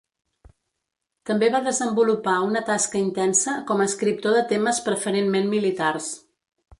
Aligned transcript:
També 1.29 1.49
va 1.55 1.59
desenvolupar 1.67 2.33
una 2.45 2.63
tasca 2.69 2.99
intensa 3.07 3.53
com 3.73 3.83
a 3.83 3.87
escriptor 3.91 4.37
de 4.39 4.41
temes 4.55 4.81
preferentment 4.89 5.47
militars. 5.57 6.09